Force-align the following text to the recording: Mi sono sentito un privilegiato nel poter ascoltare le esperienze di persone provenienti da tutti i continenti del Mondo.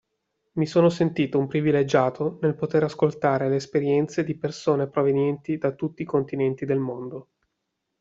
Mi 0.53 0.65
sono 0.65 0.89
sentito 0.89 1.37
un 1.37 1.45
privilegiato 1.45 2.39
nel 2.41 2.55
poter 2.55 2.81
ascoltare 2.81 3.49
le 3.49 3.57
esperienze 3.57 4.23
di 4.23 4.35
persone 4.35 4.89
provenienti 4.89 5.59
da 5.59 5.73
tutti 5.73 6.01
i 6.01 6.05
continenti 6.05 6.65
del 6.65 6.79
Mondo. 6.79 7.27